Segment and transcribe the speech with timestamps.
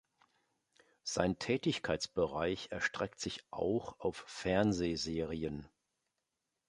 [1.03, 5.67] Sein Tätigkeitsbereich erstreckt sich auch auf Fernsehserien.